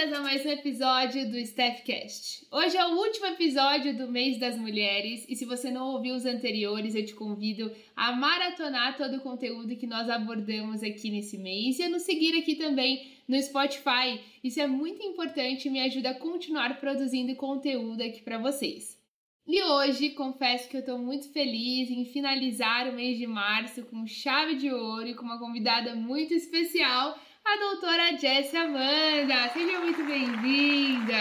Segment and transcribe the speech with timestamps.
[0.00, 2.46] Bem-vindas a mais um episódio do Staffcast.
[2.50, 6.24] Hoje é o último episódio do mês das mulheres e se você não ouviu os
[6.24, 11.78] anteriores, eu te convido a maratonar todo o conteúdo que nós abordamos aqui nesse mês
[11.78, 14.18] e a nos seguir aqui também no Spotify.
[14.42, 18.98] Isso é muito importante e me ajuda a continuar produzindo conteúdo aqui para vocês.
[19.46, 24.06] E hoje, confesso que eu estou muito feliz em finalizar o mês de março com
[24.06, 27.18] chave de ouro e com uma convidada muito especial
[27.52, 29.48] a doutora Jessie Amanda.
[29.52, 31.16] Seja muito bem-vinda!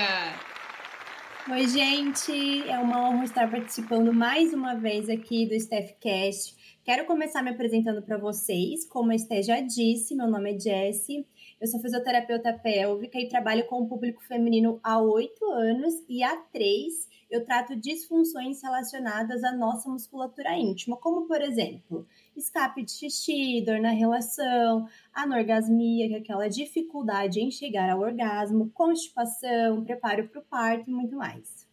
[1.50, 2.70] Oi, gente!
[2.70, 6.56] É uma honra estar participando mais uma vez aqui do Staffcast.
[6.86, 8.88] Quero começar me apresentando para vocês.
[8.88, 11.26] Como a Esté já disse, meu nome é Jessie.
[11.60, 16.36] Eu sou fisioterapeuta pélvica e trabalho com o público feminino há oito anos e há
[16.38, 23.62] três eu trato disfunções relacionadas à nossa musculatura íntima, como por exemplo, escape de xixi,
[23.64, 30.42] dor na relação, anorgasmia, que é aquela dificuldade em chegar ao orgasmo, constipação, preparo para
[30.42, 31.68] o parto e muito mais.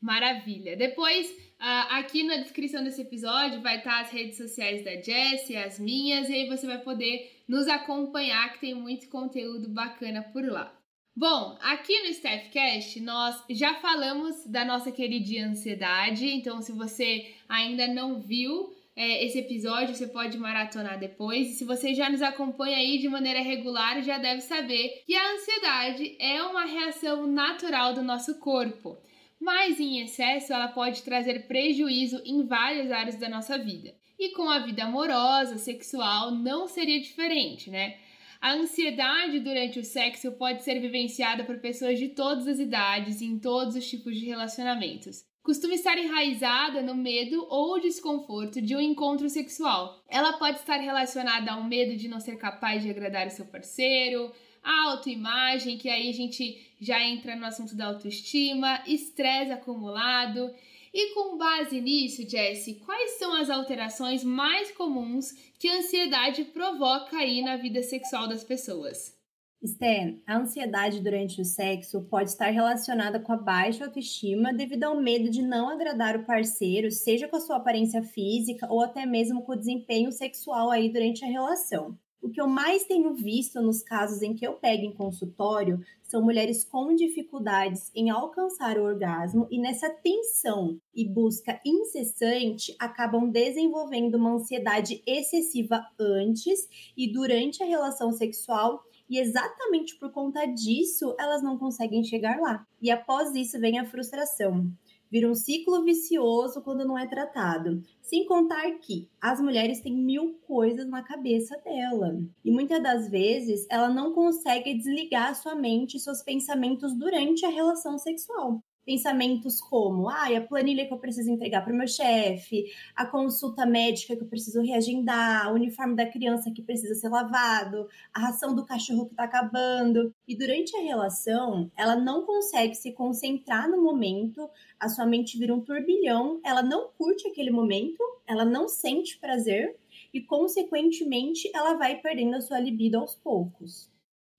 [0.00, 0.76] Maravilha.
[0.76, 1.26] Depois,
[1.58, 6.34] aqui na descrição desse episódio vai estar as redes sociais da Jessie, as minhas, e
[6.34, 10.72] aí você vai poder nos acompanhar, que tem muito conteúdo bacana por lá.
[11.18, 17.86] Bom, aqui no Staffcast nós já falamos da nossa querida ansiedade, então se você ainda
[17.88, 21.48] não viu é, esse episódio, você pode maratonar depois.
[21.48, 25.32] E se você já nos acompanha aí de maneira regular, já deve saber que a
[25.32, 28.96] ansiedade é uma reação natural do nosso corpo.
[29.40, 33.94] Mas em excesso, ela pode trazer prejuízo em várias áreas da nossa vida.
[34.18, 37.98] E com a vida amorosa, sexual, não seria diferente, né?
[38.40, 43.26] A ansiedade durante o sexo pode ser vivenciada por pessoas de todas as idades e
[43.26, 45.24] em todos os tipos de relacionamentos.
[45.42, 50.02] Costuma estar enraizada no medo ou desconforto de um encontro sexual.
[50.08, 54.32] Ela pode estar relacionada ao medo de não ser capaz de agradar o seu parceiro,
[54.66, 60.52] autoimagem, que aí a gente já entra no assunto da autoestima, estresse acumulado
[60.98, 67.18] e com base nisso, Jesse, quais são as alterações mais comuns que a ansiedade provoca
[67.18, 69.14] aí na vida sexual das pessoas?
[69.62, 74.98] Stan, a ansiedade durante o sexo pode estar relacionada com a baixa autoestima devido ao
[74.98, 79.42] medo de não agradar o parceiro, seja com a sua aparência física ou até mesmo
[79.42, 81.98] com o desempenho sexual aí durante a relação.
[82.26, 86.20] O que eu mais tenho visto nos casos em que eu pego em consultório são
[86.20, 94.16] mulheres com dificuldades em alcançar o orgasmo e nessa tensão e busca incessante acabam desenvolvendo
[94.16, 101.44] uma ansiedade excessiva antes e durante a relação sexual e exatamente por conta disso elas
[101.44, 102.66] não conseguem chegar lá.
[102.82, 104.68] E após isso vem a frustração.
[105.10, 107.82] Vira um ciclo vicioso quando não é tratado.
[108.02, 112.18] Sem contar que as mulheres têm mil coisas na cabeça dela.
[112.44, 117.50] E muitas das vezes ela não consegue desligar sua mente e seus pensamentos durante a
[117.50, 122.72] relação sexual pensamentos como ah, a planilha que eu preciso entregar para o meu chefe,
[122.94, 127.88] a consulta médica que eu preciso reagendar, o uniforme da criança que precisa ser lavado,
[128.14, 130.14] a ração do cachorro que está acabando.
[130.26, 134.48] E durante a relação, ela não consegue se concentrar no momento,
[134.78, 139.76] a sua mente vira um turbilhão, ela não curte aquele momento, ela não sente prazer
[140.14, 143.90] e, consequentemente, ela vai perdendo a sua libido aos poucos.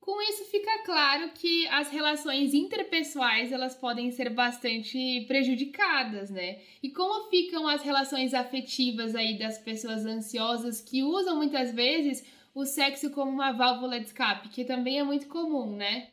[0.07, 6.61] Com isso fica claro que as relações interpessoais elas podem ser bastante prejudicadas, né?
[6.81, 12.25] E como ficam as relações afetivas aí das pessoas ansiosas que usam muitas vezes
[12.55, 16.07] o sexo como uma válvula de escape, que também é muito comum, né?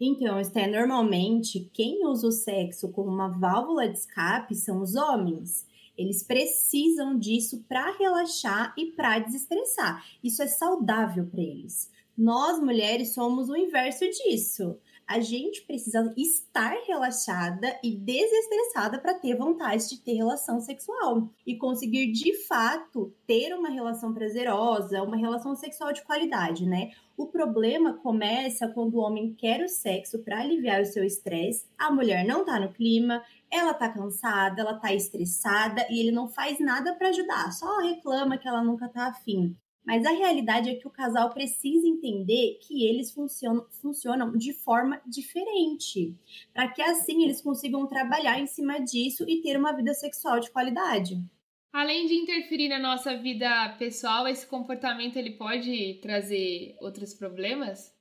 [0.00, 5.66] Então, Sté, normalmente quem usa o sexo como uma válvula de escape são os homens.
[5.98, 10.02] Eles precisam disso para relaxar e para desestressar.
[10.24, 11.92] Isso é saudável para eles.
[12.16, 14.78] Nós, mulheres, somos o inverso disso.
[15.06, 21.56] A gente precisa estar relaxada e desestressada para ter vontade de ter relação sexual e
[21.58, 26.92] conseguir de fato ter uma relação prazerosa, uma relação sexual de qualidade, né?
[27.16, 31.90] O problema começa quando o homem quer o sexo para aliviar o seu estresse, a
[31.90, 36.58] mulher não tá no clima, ela tá cansada, ela tá estressada e ele não faz
[36.60, 39.54] nada para ajudar, só reclama que ela nunca tá afim.
[39.84, 45.00] Mas a realidade é que o casal precisa entender que eles funcionam, funcionam de forma
[45.06, 46.16] diferente,
[46.52, 50.50] para que assim eles consigam trabalhar em cima disso e ter uma vida sexual de
[50.50, 51.22] qualidade.
[51.72, 57.92] Além de interferir na nossa vida pessoal, esse comportamento ele pode trazer outros problemas?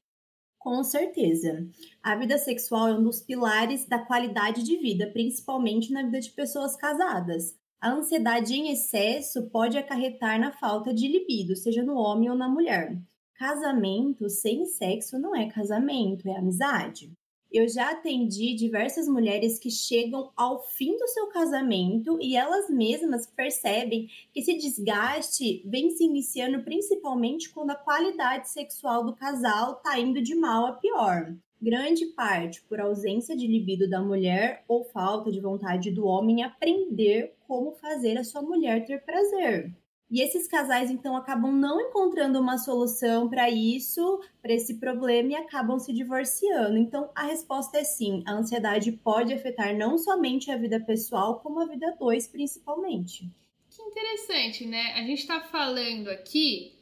[0.60, 1.68] Com certeza.
[2.02, 6.30] A vida sexual é um dos pilares da qualidade de vida, principalmente na vida de
[6.32, 7.60] pessoas casadas.
[7.84, 12.48] A ansiedade em excesso pode acarretar na falta de libido, seja no homem ou na
[12.48, 12.98] mulher.
[13.34, 17.12] Casamento sem sexo não é casamento, é amizade.
[17.52, 23.28] Eu já atendi diversas mulheres que chegam ao fim do seu casamento e elas mesmas
[23.28, 30.00] percebem que esse desgaste vem se iniciando principalmente quando a qualidade sexual do casal está
[30.00, 31.36] indo de mal a pior.
[31.64, 37.36] Grande parte por ausência de libido da mulher ou falta de vontade do homem aprender
[37.54, 39.72] como fazer a sua mulher ter prazer.
[40.10, 45.36] E esses casais, então, acabam não encontrando uma solução para isso, para esse problema, e
[45.36, 46.78] acabam se divorciando.
[46.78, 51.60] Então, a resposta é sim: a ansiedade pode afetar não somente a vida pessoal, como
[51.60, 53.30] a vida dois, principalmente.
[53.70, 54.94] Que interessante, né?
[54.96, 56.74] A gente está falando aqui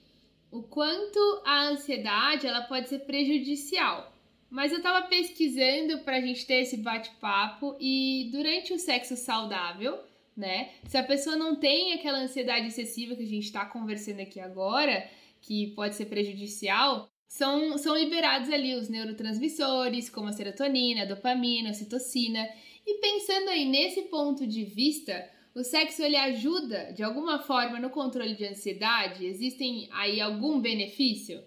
[0.49, 4.09] o quanto a ansiedade ela pode ser prejudicial.
[4.49, 10.10] Mas eu estava pesquisando para a gente ter esse bate-papo e durante o sexo saudável,
[10.41, 10.71] né?
[10.87, 15.07] Se a pessoa não tem aquela ansiedade excessiva que a gente está conversando aqui agora,
[15.39, 21.69] que pode ser prejudicial, são, são liberados ali os neurotransmissores, como a serotonina, a dopamina,
[21.69, 22.45] a citocina.
[22.85, 27.91] E pensando aí nesse ponto de vista, o sexo ele ajuda de alguma forma no
[27.91, 29.25] controle de ansiedade?
[29.25, 31.41] Existem aí algum benefício?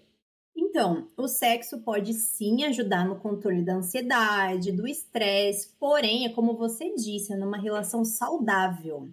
[0.57, 6.57] Então, o sexo pode sim ajudar no controle da ansiedade, do estresse, porém, é como
[6.57, 9.09] você disse, é numa relação saudável.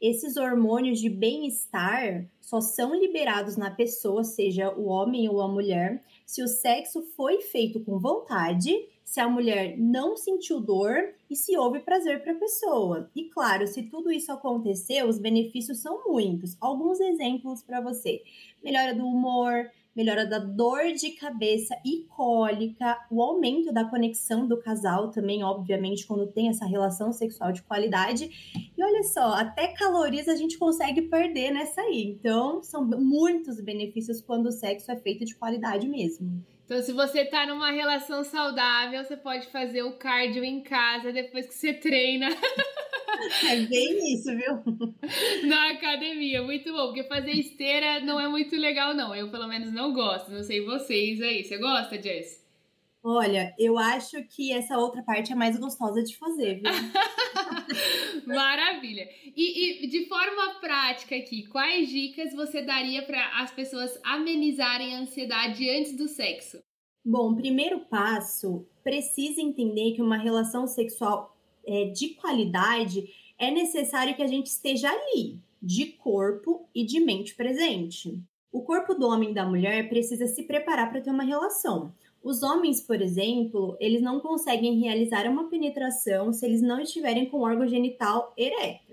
[0.00, 6.02] Esses hormônios de bem-estar só são liberados na pessoa, seja o homem ou a mulher,
[6.26, 8.70] se o sexo foi feito com vontade,
[9.04, 13.10] se a mulher não sentiu dor e se houve prazer para a pessoa.
[13.14, 16.56] E claro, se tudo isso aconteceu, os benefícios são muitos.
[16.60, 18.22] Alguns exemplos para você:
[18.62, 24.58] melhora do humor, melhora da dor de cabeça e cólica, o aumento da conexão do
[24.60, 28.30] casal também, obviamente, quando tem essa relação sexual de qualidade.
[28.76, 32.02] E olha só, até calorias a gente consegue perder nessa aí.
[32.02, 36.42] Então, são muitos benefícios quando o sexo é feito de qualidade mesmo.
[36.64, 41.46] Então, se você tá numa relação saudável, você pode fazer o cardio em casa depois
[41.46, 42.28] que você treina.
[43.48, 45.48] É bem isso, viu?
[45.48, 46.86] Na academia, muito bom.
[46.86, 49.14] Porque fazer esteira não é muito legal, não.
[49.14, 50.30] Eu, pelo menos, não gosto.
[50.30, 51.44] Não sei vocês aí.
[51.44, 52.44] Você gosta, Jess?
[53.06, 56.72] Olha, eu acho que essa outra parte é mais gostosa de fazer, viu?
[58.26, 59.06] Maravilha!
[59.36, 65.00] E, e, de forma prática aqui, quais dicas você daria para as pessoas amenizarem a
[65.00, 66.62] ansiedade antes do sexo?
[67.04, 71.33] Bom, primeiro passo, precisa entender que uma relação sexual
[71.66, 73.08] é, de qualidade,
[73.38, 78.20] é necessário que a gente esteja ali, de corpo e de mente presente.
[78.52, 81.92] O corpo do homem e da mulher precisa se preparar para ter uma relação.
[82.22, 87.38] Os homens, por exemplo, eles não conseguem realizar uma penetração se eles não estiverem com
[87.38, 88.83] o órgão genital ereto.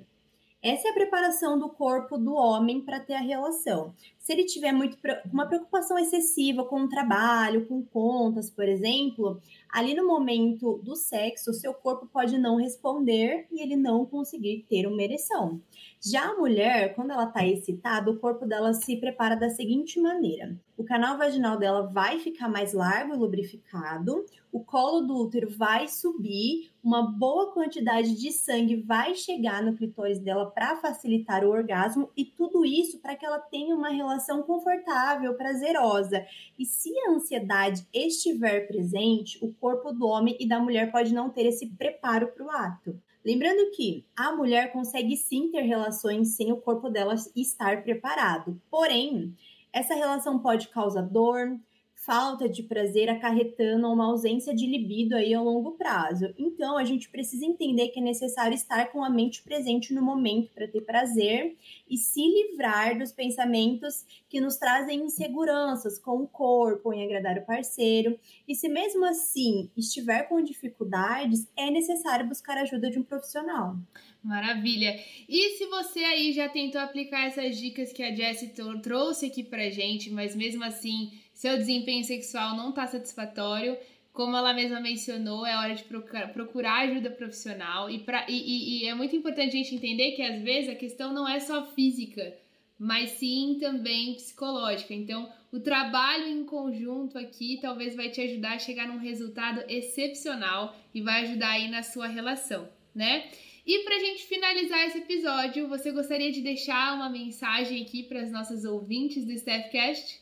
[0.63, 3.95] Essa é a preparação do corpo do homem para ter a relação.
[4.19, 4.95] Se ele tiver muito
[5.33, 9.41] uma preocupação excessiva com o trabalho, com contas, por exemplo,
[9.71, 14.85] ali no momento do sexo, seu corpo pode não responder e ele não conseguir ter
[14.85, 15.59] uma ereção.
[16.03, 20.59] Já a mulher, quando ela está excitada, o corpo dela se prepara da seguinte maneira:
[20.75, 25.87] o canal vaginal dela vai ficar mais largo e lubrificado, o colo do útero vai
[25.87, 32.09] subir, uma boa quantidade de sangue vai chegar no clitóris dela para facilitar o orgasmo
[32.17, 36.25] e tudo isso para que ela tenha uma relação confortável, prazerosa.
[36.57, 41.29] E se a ansiedade estiver presente, o corpo do homem e da mulher pode não
[41.29, 42.99] ter esse preparo para o ato.
[43.23, 48.59] Lembrando que a mulher consegue sim ter relações sem o corpo dela estar preparado.
[48.69, 49.35] Porém,
[49.71, 51.59] essa relação pode causar dor,
[52.01, 56.33] falta de prazer acarretando uma ausência de libido aí a longo prazo.
[56.35, 60.51] Então, a gente precisa entender que é necessário estar com a mente presente no momento
[60.51, 61.55] para ter prazer
[61.87, 67.45] e se livrar dos pensamentos que nos trazem inseguranças com o corpo, em agradar o
[67.45, 68.19] parceiro.
[68.47, 73.75] E se mesmo assim estiver com dificuldades, é necessário buscar a ajuda de um profissional.
[74.23, 74.99] Maravilha!
[75.29, 79.69] E se você aí já tentou aplicar essas dicas que a Jessie trouxe aqui pra
[79.69, 81.11] gente, mas mesmo assim
[81.41, 83.75] seu desempenho sexual não está satisfatório,
[84.13, 87.89] como ela mesma mencionou, é hora de procurar ajuda profissional.
[87.89, 91.11] E, pra, e, e, é muito importante a gente entender que às vezes a questão
[91.11, 92.37] não é só física,
[92.77, 94.93] mas sim também psicológica.
[94.93, 100.75] Então, o trabalho em conjunto aqui talvez vai te ajudar a chegar num resultado excepcional
[100.93, 103.31] e vai ajudar aí na sua relação, né?
[103.65, 108.21] E para a gente finalizar esse episódio, você gostaria de deixar uma mensagem aqui para
[108.21, 110.20] as nossas ouvintes do Staffcast?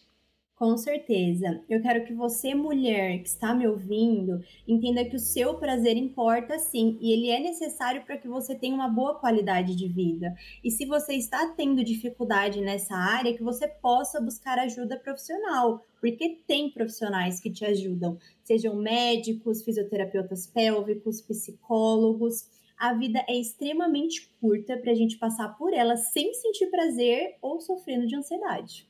[0.59, 1.63] Com certeza.
[1.69, 6.59] Eu quero que você, mulher que está me ouvindo, entenda que o seu prazer importa
[6.59, 10.35] sim, e ele é necessário para que você tenha uma boa qualidade de vida.
[10.61, 16.41] E se você está tendo dificuldade nessa área, que você possa buscar ajuda profissional, porque
[16.45, 22.49] tem profissionais que te ajudam, sejam médicos, fisioterapeutas pélvicos, psicólogos.
[22.77, 27.61] A vida é extremamente curta para a gente passar por ela sem sentir prazer ou
[27.61, 28.88] sofrendo de ansiedade.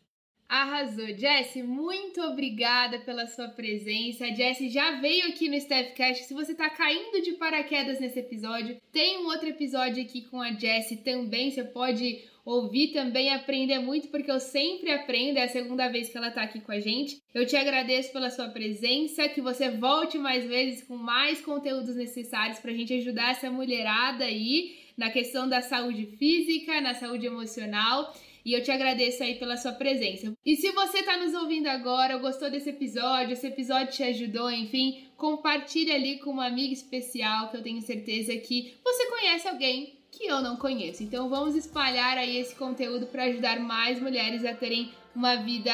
[0.50, 1.15] Arrasou.
[1.15, 4.25] Jessie, muito obrigada pela sua presença.
[4.25, 6.24] A Jessie já veio aqui no Staffcast.
[6.24, 10.51] Se você está caindo de paraquedas nesse episódio, tem um outro episódio aqui com a
[10.51, 11.51] Jessie também.
[11.51, 15.38] Você pode ouvir também, aprender muito, porque eu sempre aprendo.
[15.38, 17.22] É a segunda vez que ela está aqui com a gente.
[17.32, 19.29] Eu te agradeço pela sua presença.
[19.29, 24.24] Que você volte mais vezes com mais conteúdos necessários para a gente ajudar essa mulherada
[24.25, 28.12] aí na questão da saúde física, na saúde emocional.
[28.50, 30.34] E eu te agradeço aí pela sua presença.
[30.44, 35.03] E se você está nos ouvindo agora, gostou desse episódio, esse episódio te ajudou, enfim,
[35.15, 40.25] compartilhe ali com uma amiga especial que eu tenho certeza que você conhece alguém que
[40.25, 41.03] eu não conheço.
[41.03, 45.72] Então vamos espalhar aí esse conteúdo para ajudar mais mulheres a terem uma vida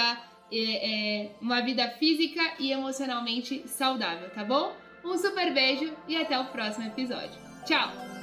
[0.52, 4.76] é, é, uma vida física e emocionalmente saudável, tá bom?
[5.02, 7.40] Um super beijo e até o próximo episódio.
[7.66, 8.15] Tchau!